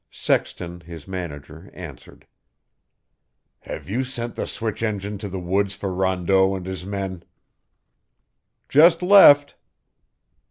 [0.09, 2.25] Sexton, his manager, answered.
[3.59, 7.21] "Have you sent the switch engine to the woods for Rondeau and his men?"
[8.67, 9.53] "Just left."